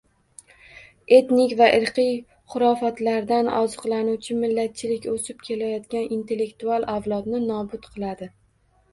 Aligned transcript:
Etnik 1.15 1.51
va 1.57 1.65
irqiy 1.79 2.07
xurofotlardan 2.53 3.49
oziqlanuvchi 3.57 4.37
millatchilik 4.45 5.05
o‘sib 5.11 5.43
kelayotgan 5.49 6.09
intellektual 6.17 6.87
avlodni 6.95 7.43
nobud 7.45 7.87
qiladi 7.93 8.29